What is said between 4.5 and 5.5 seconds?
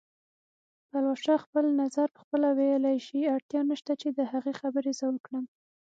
خبرې زه وکړم